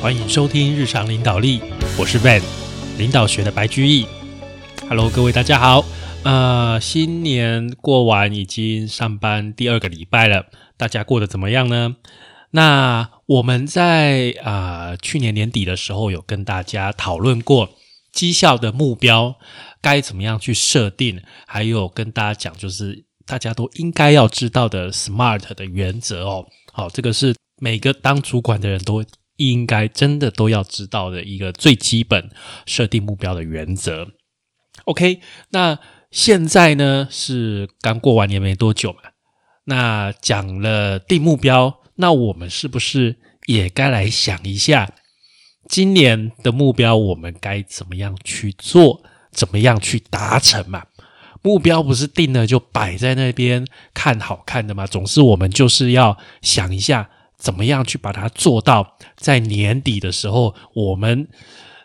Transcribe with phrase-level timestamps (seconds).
[0.00, 1.60] 欢迎收听日常领导力，
[1.98, 2.40] 我是 Van，
[2.98, 4.06] 领导学的白居易。
[4.88, 5.84] Hello，各位大家好。
[6.22, 10.46] 呃，新年过完，已经上班第二个礼拜了，
[10.76, 11.96] 大家过得怎么样呢？
[12.52, 17.70] 那我们在啊去年年底的时候有跟大家讨论过
[18.12, 19.34] 绩效的目标
[19.82, 26.46] 该怎么样去设定，还有跟大家讲就是大家都应该要知道的 SMART 的原则哦。
[26.72, 29.04] 好，这个是每个当主管的人都。
[29.38, 32.30] 应该真的都要知道的一个最基本
[32.66, 34.08] 设定目标的原则。
[34.84, 35.20] OK，
[35.50, 35.78] 那
[36.10, 38.98] 现在呢是刚过完年没多久嘛？
[39.64, 44.92] 那讲了定目标，那我们是不是也该来想一下
[45.68, 50.86] 今年的目标，我们该怎么样去做，怎么样去达成嘛？
[51.42, 53.64] 目标不是定了就摆在那边
[53.94, 54.86] 看好看的吗？
[54.86, 57.10] 总是我们就是要想一下。
[57.38, 61.28] 怎么样去把它做到，在年底的时候，我们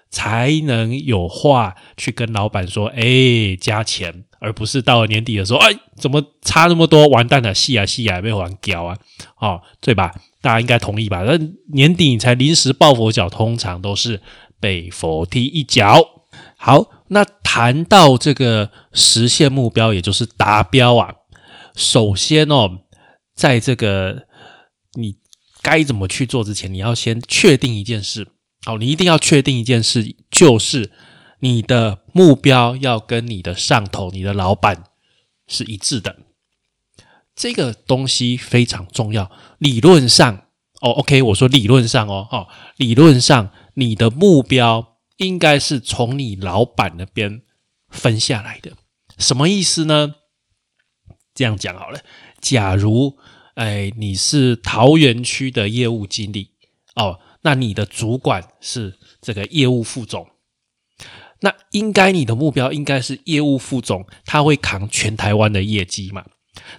[0.10, 8.98] 才能有话去跟老板说，哎，加钱，而不是到了年底的时候，哎，怎么差那么多，完蛋了，戏啊戏啊，被玩屌啊，
[9.40, 10.16] 哦，对吧？
[10.42, 11.22] 大家应该同意吧？
[11.22, 11.38] 那
[11.72, 14.22] 年底你才临时抱佛脚，通常都是
[14.60, 16.04] 被佛踢一脚。
[16.58, 21.14] 好，那谈到这个实现目标，也就是达标啊，
[21.76, 22.80] 首先哦，
[23.36, 24.24] 在这个。
[25.64, 28.28] 该怎么去做之前，你要先确定一件事。
[28.66, 30.92] 好，你一定要确定一件事，就是
[31.40, 34.84] 你的目标要跟你的上头、你的老板
[35.48, 36.18] 是一致的。
[37.34, 39.32] 这个东西非常重要。
[39.58, 40.48] 理论上，
[40.82, 47.42] 哦，OK，我说理论上哦，哈，理论上你的目标应该是从你老板那边
[47.90, 48.74] 分下来的。
[49.18, 50.16] 什么意思呢？
[51.34, 52.02] 这样讲好了，
[52.42, 53.18] 假如。
[53.56, 56.50] 哎，你是桃园区的业务经理
[56.96, 60.28] 哦，那你的主管是这个业务副总，
[61.42, 66.26] 那应该你的目标应该是业务副总，他会扛全台湾的业绩嘛？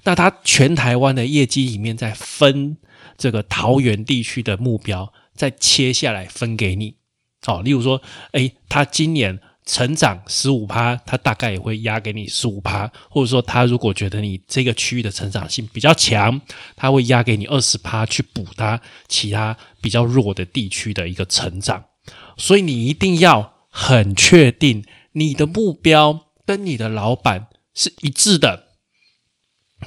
[0.04, 2.76] 那他全台湾的业绩里面再分
[3.16, 6.96] 这个桃园地区的目标，再切下来分给你
[7.46, 7.62] 哦。
[7.62, 9.40] 例如说，哎，他今年。
[9.66, 16.38] 成长十五趴，他大概也会压给你十五趴，或者说他如果觉得你这个区域的成长性比较强，
[16.76, 21.82] 他会压给你二十趴去补他其他比较弱的地区的一个成长。
[22.36, 28.64] 所以你一定要很确定你的目标跟你的老板是一致的，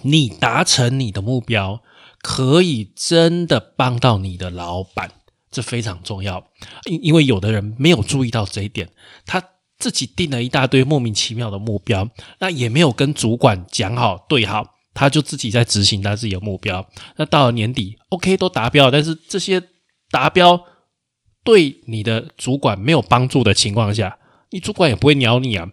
[0.01, 1.83] 你达成你的目标
[2.23, 5.11] 可以真的帮到你的老板，
[5.51, 6.47] 这非常重要。
[6.85, 8.89] 因因为有的人没有注意到这一点，
[9.27, 9.43] 他。
[9.79, 16.87] 自己定了一大堆莫名其妙的目标，那也没有跟主管讲好对好，他就自己在执行他自己的目标。
[17.17, 19.61] 那到了年底，OK 都达标了，但是这些
[20.09, 20.59] 达标
[21.43, 24.17] 对你的主管没有帮助的情况下，
[24.49, 25.69] 你主管也不会鸟你啊。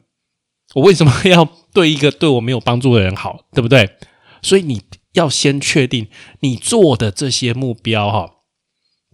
[0.75, 3.97] 我为什么要对一个对我没有帮助的人好，对不对？
[4.43, 4.83] 所以你
[5.13, 6.09] 要先确定
[6.41, 8.31] 你做的这些目标哈，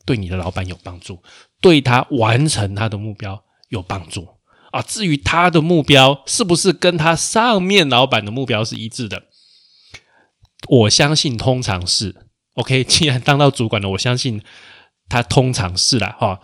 [0.04, 1.22] 对你的老板有帮助，
[1.60, 4.26] 对他完成他的目标有帮助。
[4.70, 9.25] 啊，至于他的目标是不是跟他上面老板的目标是一致的，
[10.69, 12.84] 我相信通常是 OK。
[12.88, 14.42] 既然当到主管了，我相信
[15.09, 16.41] 他通常是了哈。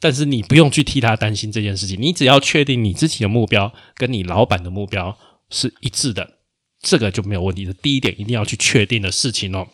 [0.00, 5.16] 但是你不用去替他担心这件事情，你只要确定你自己的目标跟你老板的目标
[5.48, 6.40] 是一致的，
[6.82, 7.72] 这个就没有问题的。
[7.72, 9.68] 第一点一定要去确定的事情哦。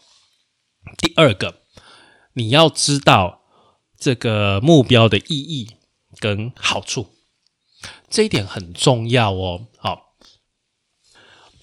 [0.98, 1.62] 第二个，
[2.34, 3.40] 你要知道
[3.98, 5.70] 这个目标的意义
[6.20, 7.08] 跟好处。
[8.10, 9.68] 这一点很重要哦。
[9.78, 10.16] 好，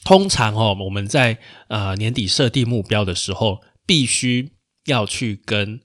[0.04, 4.54] 通常哦，我们在呃年底设定目标的时候，必须
[4.86, 5.82] 要去跟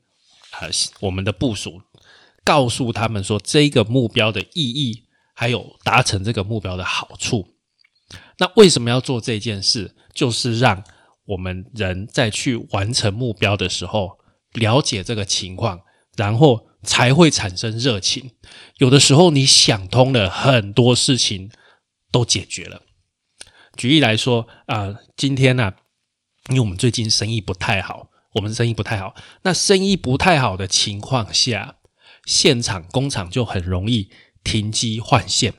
[0.60, 0.70] 呃
[1.00, 1.82] 我们的部署
[2.44, 5.04] 告诉他们说，这个目标的意义，
[5.34, 7.56] 还有达成这个目标的好处。
[8.38, 9.94] 那为什么要做这件事？
[10.14, 10.82] 就是让
[11.26, 14.18] 我们人在去完成目标的时候，
[14.52, 15.80] 了解这个情况，
[16.16, 16.71] 然后。
[16.82, 18.32] 才会产生热情。
[18.78, 21.50] 有的时候你想通了很多事情
[22.10, 22.82] 都解决了。
[23.76, 25.72] 举例来说啊，今天呢，
[26.50, 29.14] 因为我们最近生意不太好，我们生意不太好。
[29.42, 31.76] 那生意不太好的情况下，
[32.26, 34.10] 现场工厂就很容易
[34.44, 35.54] 停机换线。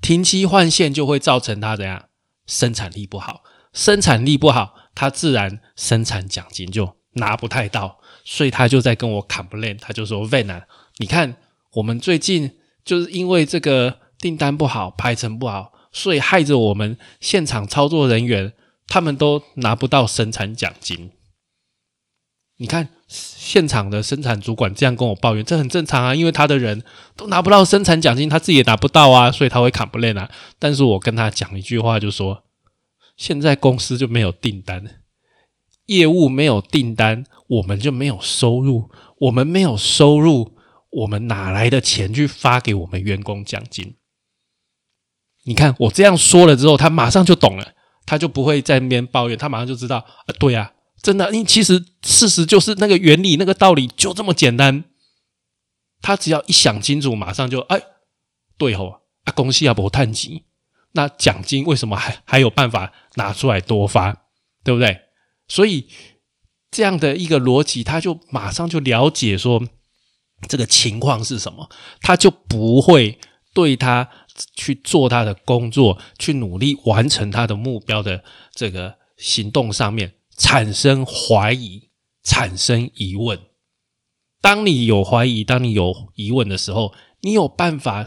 [0.00, 2.08] 停机换线就会造成它怎样？
[2.46, 3.42] 生产力不好，
[3.72, 7.98] 生产力不好，它自然生产奖金就拿不太到。
[8.24, 10.64] 所以他就在跟我 complain，他就说：“Van 啊，
[10.96, 11.36] 你看
[11.74, 12.52] 我们最近
[12.82, 18.54] 就是因为这个订单不好，排程不好，所以害着我们现场操作人员
[18.86, 21.10] 他们都拿不到生产奖金。
[22.56, 26.82] 你看现场的生产主管这样跟我抱怨，这很正常啊，因为他的人
[27.16, 30.30] 都拿不到生产奖金，他自己也拿不到啊，所以他会 complain 啊。
[30.58, 32.44] 但是我跟他讲一句话，就说
[33.18, 34.82] 现在公司就没有订单，
[35.86, 40.56] 业务没有订单，我们就没有收入，我们没有收入，
[40.90, 43.96] 我们哪来的钱去发给我们员工奖金？
[45.44, 47.74] 你看我这样说了之后，他马上就懂了，
[48.06, 50.72] 他就不会在那边抱怨，他马上就知道啊，对啊。
[51.02, 54.84] 真的，因其实事实就是那个原理、那个道理就这么简单。
[56.00, 57.78] 他只要一想清楚，马上就哎，
[58.56, 60.46] 对吼啊，公司要不探级，
[60.92, 64.16] 那奖金为什么还还有办法拿出来多发，
[64.64, 64.98] 对不对？
[65.48, 65.86] 所以
[66.70, 69.62] 这样的一个逻辑，他就马上就了解说
[70.48, 71.68] 这个情况是什么，
[72.00, 73.18] 他就不会
[73.52, 74.08] 对他
[74.54, 80.14] 去做他的工作，去努力完成他的目标的这个行动上面。
[80.36, 81.90] 产生怀疑，
[82.24, 83.38] 产生疑问。
[84.40, 88.04] 当你有怀疑，当你有疑问的时候，你有办法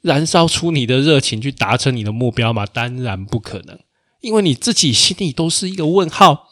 [0.00, 2.64] 燃烧出你的热情去达成你的目标吗？
[2.64, 3.78] 当然不可能，
[4.22, 6.47] 因为你自己心里都是一个问号，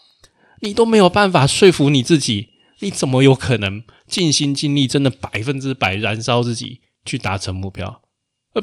[0.60, 2.50] 你都没有办法说服你自己，
[2.80, 8.02] 你怎么有可能尽心尽力，真的百分之百燃烧自己去达成目标？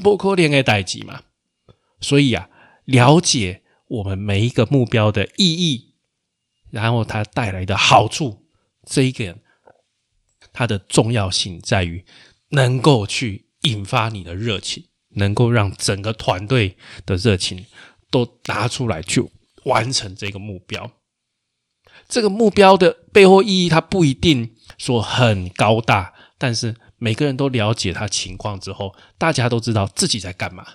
[0.02, 1.22] 不可能的代际嘛。
[2.02, 2.50] 所以啊，
[2.86, 5.94] 了解我们每一个目标的意义。
[6.72, 8.48] 然后它带来的好处，
[8.84, 9.42] 这一点
[10.52, 12.04] 它的重要性在于
[12.50, 16.76] 能够去引发你的热情，能够让整个团队
[17.06, 17.68] 的热情
[18.10, 19.24] 都拿出来去
[19.66, 20.92] 完成这个目标。
[22.08, 30.66] 这个目标的背后意义，它不一定说很高大，但是每个人都了解他情况之后，大家都知道自己在干嘛。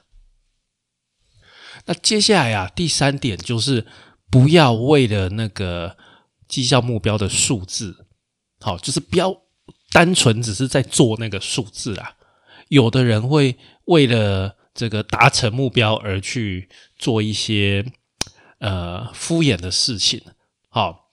[1.87, 3.87] 那接下来啊，第三点就是。
[4.31, 5.97] 不要为了那个
[6.47, 8.05] 绩效目标的数字，
[8.61, 9.35] 好，就是不要
[9.91, 12.13] 单纯只是在做那个数字啊。
[12.69, 17.91] 有的人会为了这个达成目标而去做一些
[18.59, 20.23] 呃敷衍的事情，
[20.69, 21.08] 好，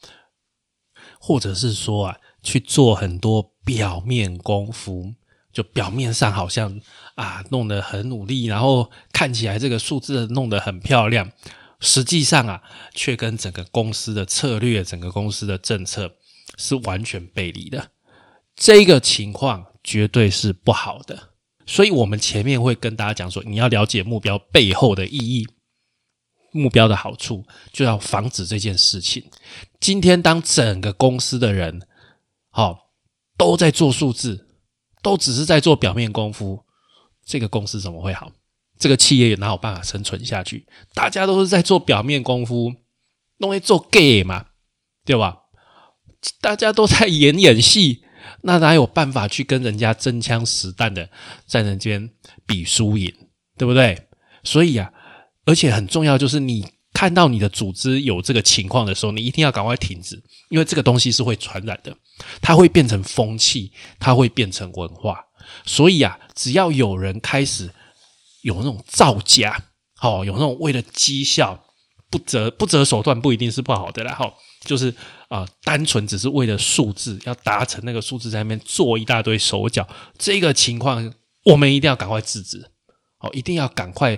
[1.26, 5.16] 或者是说啊去做很多表面功夫，
[5.52, 6.80] 就表面上好像
[7.16, 11.32] 啊弄得很努力，然后看起来这个数字弄得很漂亮。
[11.80, 12.62] 实际上啊，
[12.94, 16.14] 却跟整个公司的策略、整个公司的政策
[16.58, 17.90] 是完全背离的。
[18.56, 21.30] 这个情况绝对是不好的。
[21.66, 25.48] 所以，我们前面会跟大家讲说，你要了解目标背后的意义，
[26.56, 29.30] 目标的好处，就要防止这件事情。
[29.82, 31.82] 今天，当整个公司的人，
[32.50, 32.92] 好
[33.38, 34.48] 都在做数字，
[35.02, 36.64] 都只是在做表面功夫，
[37.26, 38.32] 这个公司怎么会好？
[38.80, 40.66] 这个企业也哪有办法生存下去？
[40.94, 42.74] 大家都是在做表面功夫，
[43.40, 44.46] 弄来做 gay 嘛，
[45.04, 45.40] 对吧？
[46.40, 48.04] 大家都在演演戏，
[48.44, 51.10] 那哪有办法去跟人家真枪实弹的
[51.46, 52.12] 在人间
[52.48, 53.14] 比输赢，
[53.58, 54.08] 对不对？
[54.44, 54.92] 所以啊，
[55.46, 61.96] 而且很重要就是，你看到你的组织有这个情况的时候，你一定要赶快停止，因为这个东西是会传染的，
[62.42, 65.26] 它会变成风气，它会变成文化。
[65.66, 67.72] 所以啊，只要有人开始。
[68.42, 69.60] 有那种造假，
[69.96, 71.66] 好，有那种为了绩效
[72.12, 74.32] 不择不择手段，不一定是不好的啦，哈，
[74.64, 74.94] 就是
[75.30, 79.88] 啊，单纯只是为了数字要达成那个数字，在那边做一大堆手脚，
[80.20, 81.12] 这个情况
[81.44, 82.70] 我们一定要赶快制止，
[83.18, 84.16] 好，一定要赶快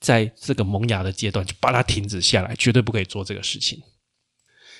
[0.00, 3.82] 在这个萌芽的阶段就把它停止下来，绝对不可以做这个事情。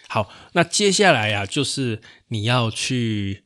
[0.09, 3.45] 好，那接下来呀，就是你要去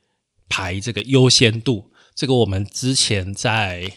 [0.48, 3.92] 排这个优先度，这个我们之前在。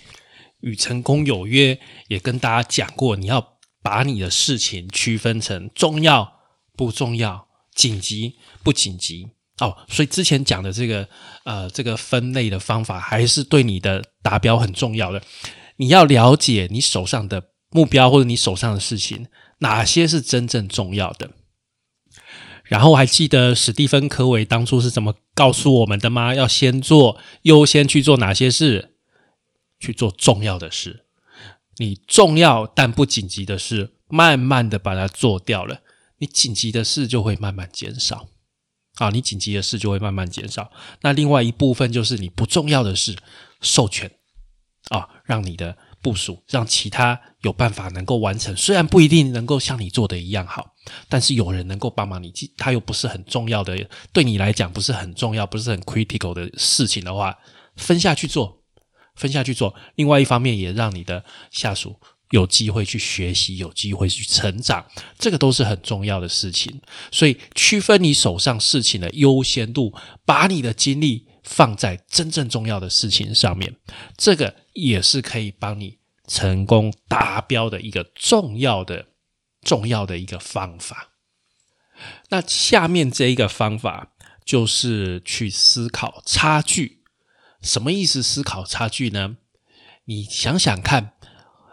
[0.61, 6.39] 与成功有约，也跟大家讲过，你要把你的事情区分成重要
[6.75, 9.27] 不重要、紧急不紧急
[9.59, 9.77] 哦。
[9.87, 11.07] 所以之前讲的这个
[11.43, 15.21] 呃这个分类的方法，还是对你的达标很重要的。
[15.75, 19.27] 你要了解你手上的目标或者你手上的事情，
[19.57, 21.31] 哪些是真正重要的。
[22.63, 26.33] 然后还记得史蒂芬·科维当初是怎么告诉我们的吗？
[26.33, 28.93] 要先做优先去做哪些事？
[29.77, 31.05] 去做重要的事，
[31.77, 35.81] 你重要但不紧急的事，慢慢的把它做掉了，
[36.19, 38.29] 你紧急的事就会慢慢减少。
[38.95, 40.71] 啊，你紧急的事就会慢慢减少。
[41.01, 43.17] 那另外一部分就是你不重要的事，
[43.59, 44.09] 授权
[44.87, 48.55] 啊，让你的部署，让其他有办法能够完成。
[48.55, 50.75] 虽然不一定能够像你做的一样好，
[51.09, 53.75] 但是有人能够帮忙你，他又不是很重要的，
[54.13, 57.35] 对你来讲不是很重要，不是很 critical 的事情的话，
[57.75, 58.61] 分下去做。
[59.15, 61.95] 分下去做，另外一方面也让你的下属
[62.31, 64.85] 有机会去学习，有机会去成长，
[65.17, 66.81] 这个都是很重要的事情。
[67.13, 69.93] 所以，区分你手上事情的优先度，
[70.25, 73.75] 把你的精力放在真正重要的事情上面，
[74.17, 79.05] 这个也是可以帮你成功达标的一个重要的、
[79.61, 81.11] 重要的一个方法。
[82.29, 87.03] 那下面这一个方法就是去思考差距，
[87.61, 88.21] 什么意思？
[88.21, 89.37] 思考差距呢？
[90.05, 91.13] 你想想看。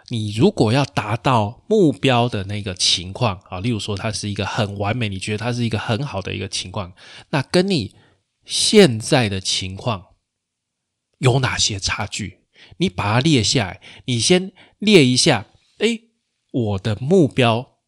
[0.08, 6.92] 你如果要达到目标的那个情况啊，例如说它是一个很完美，你觉得它是一个很好的一个情况，
[7.30, 7.94] 那跟你
[8.52, 10.08] 现在的情况
[11.16, 12.42] 有哪些差距？
[12.76, 15.46] 你把它列下来，你先列一下，
[15.78, 15.98] 哎，
[16.50, 17.78] 我的目标，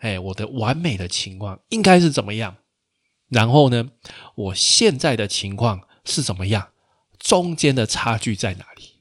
[0.00, 2.58] 哎，我的完美的情况应该是怎么样？
[3.28, 3.92] 然后呢，
[4.34, 6.72] 我现在的情况是怎么样？
[7.18, 9.00] 中间的差距在哪里？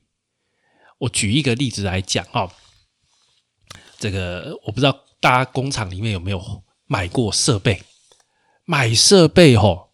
[1.00, 2.50] 我举一个例子来讲啊。
[4.00, 7.84] 这个我不知道大家工厂里面有没有买过设备？
[8.64, 9.91] 买设备吼，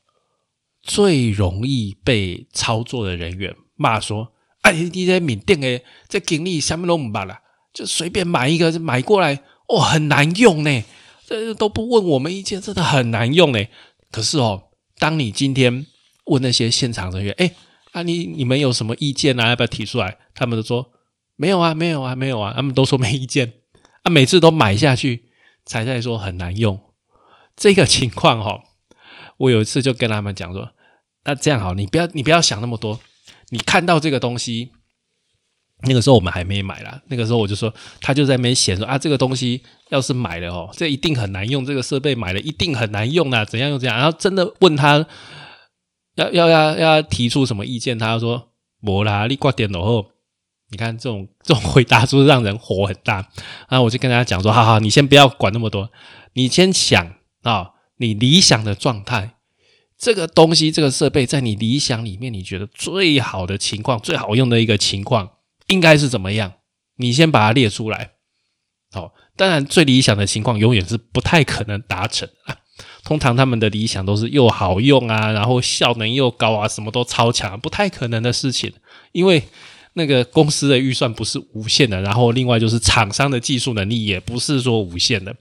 [0.87, 4.31] 最容易被操作的人员骂说
[4.63, 7.41] ：“哎，你这缅甸的这经历什么都唔办啦，
[7.73, 9.35] 就随便买一个买过来，
[9.67, 10.83] 哦，很难用呢，
[11.27, 13.63] 这都不问我们意见，真的很难用呢。
[14.09, 15.85] 可是哦，当你今天
[16.27, 17.51] 问那些现场人员，哎，
[17.91, 19.49] 啊你你们有什么意见啊？
[19.49, 20.17] 要不要提出来？
[20.33, 20.89] 他们都说
[21.35, 23.51] 没有啊，没有啊，没有啊，他们都说没意见。”
[24.03, 25.25] 啊每次都买下去，
[25.65, 26.79] 才在说很难用。
[27.57, 28.63] 这个情况哈，
[29.35, 30.71] 我有一次就跟他们讲说
[31.27, 32.99] ：“那这样好，你不要你不要想那么多。
[33.49, 34.71] 你看到这个东西，
[35.83, 37.01] 那个时候我们还没买啦。
[37.07, 41.65] 那个时候我就说，他就在那边写说啊，这个东西要是买了哦， 这一定很难用。
[41.65, 43.97] 这个设备买了一定很难用啊，怎样又怎样？
[43.97, 45.05] 然后真的问他
[46.15, 48.49] 要要要要提出什么意见，他说：
[48.81, 50.11] 我啦，你挂电脑后。”
[50.69, 53.25] 你看这种这种回答，是不是让人火很大？
[53.69, 55.89] 然后我就跟大家讲说：，好好，你先不要管那么多，
[56.33, 59.36] 你先想啊，你理想的状态，
[59.97, 65.29] 这个东西，这个设备，在你理想里面，你觉得最好的情况，最好用的一个情况，
[65.67, 66.53] 应该是怎么样？
[66.97, 68.11] 你先把它列出来。
[68.91, 72.57] 好，当然，最理想的情况永远是不太可能达成啊。
[73.03, 78.73] 通常他们的理想都是又好用啊，然后效能又高啊，什么都超强，不太可能的事情，
[79.11, 79.43] 因为。
[79.93, 85.35] 那个公司的预算不是无限的，然后另外就是厂商的技术能力也不是说无限的，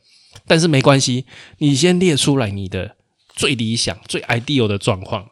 [0.47, 1.27] 但是没关系，
[1.59, 2.96] 你先列出来你的
[3.37, 5.31] 最理想、最 ideal 的状况，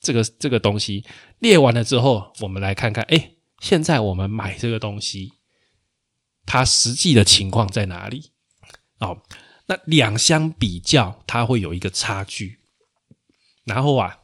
[0.00, 1.04] 这个这个东西
[1.40, 5.34] 列完了之后，我们来看看，哎，现在我们买这个东西，
[6.46, 8.32] 它实际的情况在哪里？
[9.00, 9.20] 哦，
[9.66, 12.60] 那两相比较，它会有一个差距，
[13.64, 14.20] 然后啊。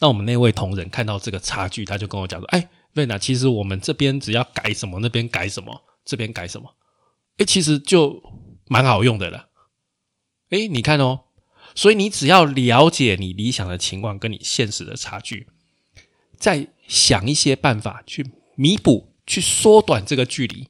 [0.00, 6.76] 那我们那位同仁看到这个差距，他就跟我讲说：“哎，瑞娜，其实我们这边只要改什么，那边改什么，这边改什么，
[7.38, 8.20] 哎，其实就
[8.66, 9.48] 蛮好用的了。
[10.50, 11.23] 哎，你看哦，
[11.74, 15.48] 所以你只要了解你理想的情况跟你现实的差距，
[16.38, 20.68] 再想一些办法去弥补、去缩短这个距离，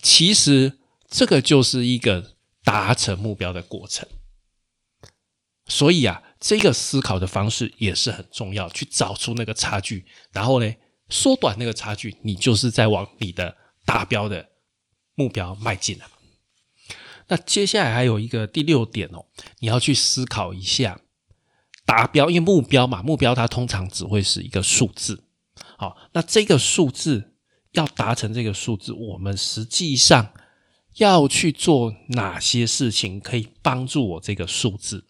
[0.00, 0.78] 其实
[1.08, 4.08] 这个就是一个达成目标的过程。
[5.66, 10.74] 所以啊。”这个思考的方式也是很重要，去找出那个差距，然后呢，
[11.08, 13.56] 缩短那个差距，你就是在往你的
[13.86, 14.48] 达标的
[15.14, 16.04] 目标迈进了。
[17.32, 19.24] 那接下来还有一个第六点哦，
[19.60, 21.00] 你要去思考一下
[21.86, 25.24] 达标，因为目标嘛，目标它通常只会是一个数字。
[25.78, 27.32] 好，那这个数字
[27.70, 30.34] 要达成这个数字，我们实际上
[30.96, 35.06] 要去做哪些事情可以帮助我这个数字？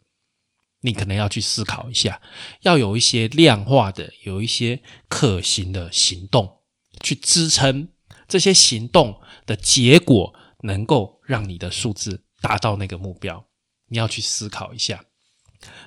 [0.82, 2.22] 你可能要去思考一下，
[2.60, 6.58] 要有一些量化的、有一些可行的行动
[7.00, 7.88] 去支撑
[8.28, 13.46] 这些行动的结果，能够让你的数字达到那个目标。
[13.88, 15.04] 你要去思考一下，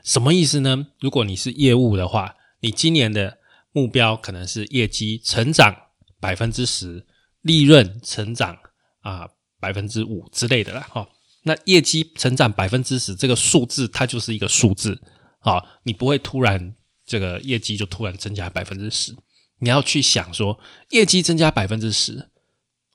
[0.04, 0.88] 什么意思呢？
[1.00, 3.38] 如果你是业务的话，你今年的
[3.72, 5.75] 目标可能是业绩成长
[6.20, 7.06] 百分之十，
[7.42, 8.58] 利润成长
[9.02, 11.08] 啊百分之五之类的啦，哈。
[11.44, 15.00] 那业绩成长百分之十，这个数字它就是一个数字
[15.40, 16.75] 啊，你不会突然
[17.06, 19.16] 这个业绩就突然增加百分之十，
[19.60, 20.60] 你要去想说，
[20.90, 22.32] 业绩增加百分之十，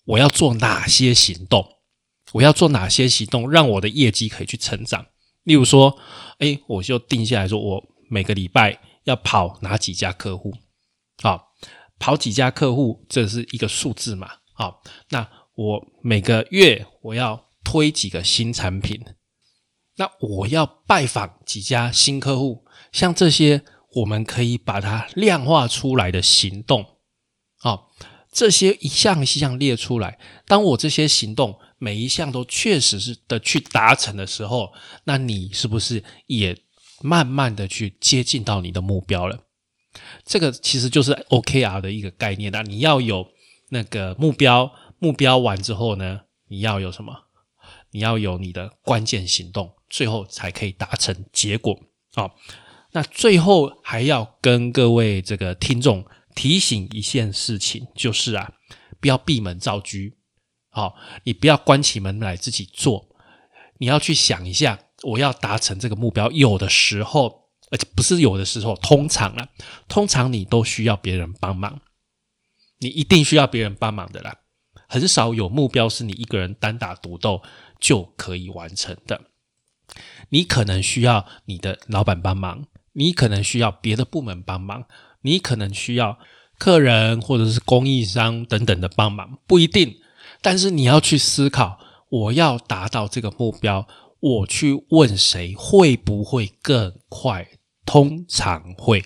[0.05, 1.80] 我要做哪些行动？
[2.33, 5.07] 我要做哪些行动让我的业绩可以去成长？
[5.45, 5.99] 例如说，
[6.39, 10.53] 哎，我就定下来说，我每个礼拜要跑哪几家客户？
[11.23, 11.41] 啊，
[11.99, 14.31] 跑几家客户，这是一个数字嘛？
[14.55, 17.47] 好，那我每个月我要。
[17.63, 18.99] 推几个新产品，
[19.97, 23.63] 那我要拜访几家新客户，像这些
[23.97, 26.97] 我们可以把它量化出来的行动，
[27.59, 27.93] 好，
[28.33, 34.73] 这些一项一项列出来，当我这些行动每一项都确实是的去达成的时候，
[35.03, 36.57] 那你是不是也
[37.03, 39.47] 慢慢的去接近到你的目标了？
[40.25, 42.53] 这个其实就是 OKR 的一个概念。
[42.53, 43.27] 那你要有
[43.71, 47.13] 那个目标，目标完之后呢，你要有什么？
[47.91, 51.77] 你要有你的关键行动，最后才可以达成结果。
[52.15, 52.37] 好，
[52.93, 56.05] 那最后还要跟各位这个听众。
[56.33, 58.53] 提醒一件事情，就是啊，
[59.01, 59.99] 不要闭门造车。
[60.71, 63.09] 好，你不要关起门来自己做，
[63.79, 69.49] 你要去想一下，我要达成这个目标，有的时候，而且不是有的时候，通常啊，
[69.89, 71.81] 通常你都需要别人帮忙，
[72.79, 74.37] 你一定需要别人帮忙的啦。
[74.89, 77.43] 很少有目标是你一个人单打独斗
[77.79, 79.21] 就可以完成的，
[80.31, 84.87] 你可能需要你的老板帮忙，你可能需要别的部门帮忙。
[85.23, 86.19] 你可能需要
[86.57, 90.01] 客人或者是供应商等等的帮忙，不一定。
[90.43, 91.79] 但是你要去思考，
[92.09, 93.87] 我要达到这个目标，
[94.21, 97.49] 我去问谁会不会更快？
[97.85, 99.05] 通常会。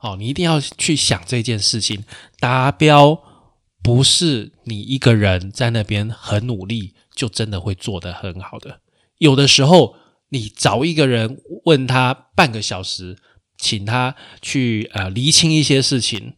[0.00, 2.04] 哦，你一定要去想这件事情。
[2.38, 3.22] 达标
[3.82, 8.80] 不是你一个人在那边很努力就真的会做得很好的。
[9.18, 9.96] 有的时候，
[10.30, 13.18] 你找一个人问他半个小时。
[13.58, 16.34] 请他去呃厘清一些事情，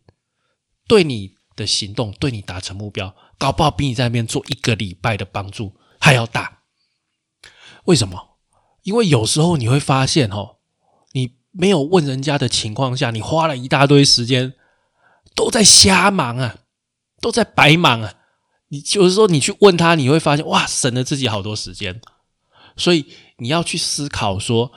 [0.87, 6.63] 对你的行动，对你达成目标，搞不好比你在那边做一个礼拜的帮助还要大。
[7.85, 8.39] 为什么？
[8.85, 10.57] 因为有时候你会发现，哦，
[11.13, 14.55] 你没有问人家的情况下，你花了一大堆时间
[15.35, 16.57] 都在瞎忙啊，
[17.21, 18.15] 都在白忙啊。
[18.69, 22.01] 你就是说，你去问他，你会发现，哇，省了自己好多时间。
[22.79, 23.05] 所以
[23.37, 24.73] 你要去思考说，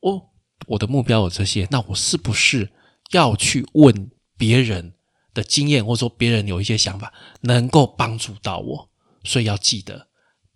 [0.00, 0.30] 哦。
[0.68, 2.72] 我的目标有这些，那我是不是
[3.10, 4.94] 要去问别人
[5.36, 7.12] 的经验，或者说别人有一些想法，
[7.42, 8.88] 能够帮助到我？
[9.22, 10.08] 所以要记得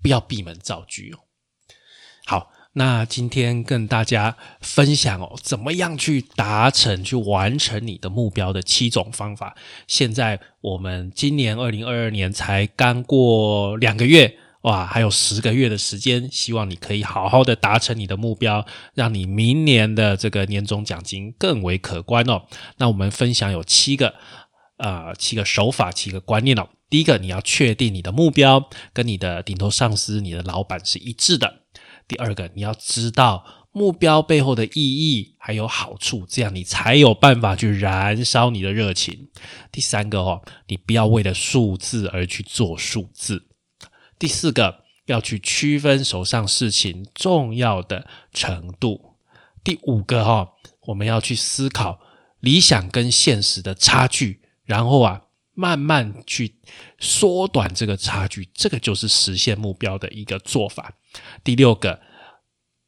[0.03, 1.21] 不要闭门造车哦。
[2.25, 9.55] 好，那今天跟大家分享哦，怎么样去达成、去完成你的目标的七种方法。
[9.87, 14.39] 现在我们今年二零二二年才刚过两个月。
[14.65, 22.43] 哇，还有十个月的时间，希望你可以好好的达成你的目标，让你明年的这个年终奖金更为可观哦。
[22.77, 24.15] 那我们分享有七个，
[24.81, 26.67] 呃，七个手法，七个观念哦。
[26.89, 31.65] 第一个，你要确定你的目标跟你的顶头上司、你的老板是一致的。
[32.09, 39.29] 第二个，你要知道目标背后的意义还有好处，这样你才有办法去燃烧你的热情。
[39.71, 43.47] 第三个哦，你不要为了数字而去做数字。
[44.19, 49.17] 第四个要去区分手上事情重要的程度。
[49.63, 50.49] 第五个哈，
[50.87, 52.01] 我们要去思考
[52.41, 54.41] 理想跟现实的差距，
[54.71, 55.21] 然后啊，
[55.55, 56.55] 慢慢去
[57.01, 60.93] 缩短这个差距，这个就是实现目标的一个做法。
[61.43, 61.99] 第六个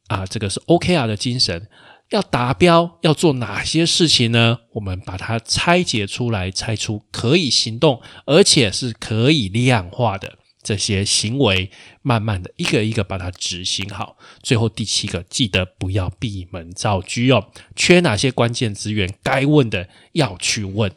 [0.07, 1.67] 啊，这个是 OKR 的精神，
[2.11, 4.59] 要达标要做哪些事情呢？
[4.75, 10.39] 我们把它拆解出来，拆出可以行动，而且是可以量化的。
[10.63, 11.69] 这些行为，
[12.01, 14.15] 慢慢的一个一个把它执行好。
[14.41, 17.51] 最后第七个，记得不要闭门造车哦。
[17.75, 20.89] 缺哪些关键资源，该问的要去问，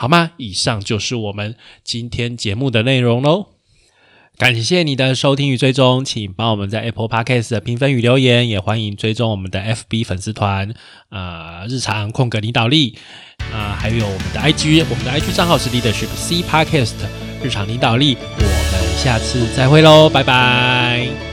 [0.00, 0.30] 好吗？
[0.38, 3.48] 以上就是我们今天节目的内容喽。
[4.38, 10.72] 感谢你的收听与追踪，请帮我们在 Apple Podcast 的评分与留言，也欢迎追踪我们的 FB 粉丝团
[11.10, 12.96] 啊，日常空格领导力
[13.52, 16.94] 啊，还有我们的 IG，我们的 IG 账号是 Leadership C Podcast
[17.42, 18.16] 日常领导力。
[18.38, 18.96] 我们。
[18.96, 21.29] 下次再会喽，拜拜。